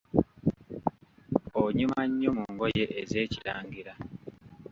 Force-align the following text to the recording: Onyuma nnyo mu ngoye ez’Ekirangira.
Onyuma 1.63 2.01
nnyo 2.09 2.29
mu 2.37 2.45
ngoye 2.53 2.83
ez’Ekirangira. 3.01 3.93